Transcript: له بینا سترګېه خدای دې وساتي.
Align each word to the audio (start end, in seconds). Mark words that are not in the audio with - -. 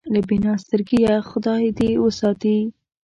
له 0.13 0.19
بینا 0.29 0.53
سترګېه 0.63 1.15
خدای 1.29 1.65
دې 1.79 1.89
وساتي. 2.03 2.57